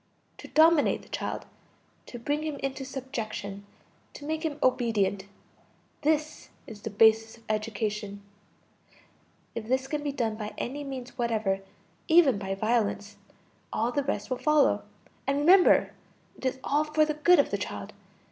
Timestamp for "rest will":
14.03-14.39